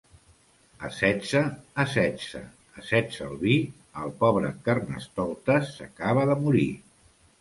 A 0.77 0.87
setze, 0.99 1.41
a 1.73 1.85
setze, 1.91 2.41
a 2.81 2.85
setze 2.89 3.27
el 3.27 3.37
vi, 3.43 3.57
el 4.05 4.15
pobre 4.23 4.49
Carnestoltes 4.69 5.71
s'acaba 5.79 6.25
de 6.33 6.41
morir. 6.47 6.71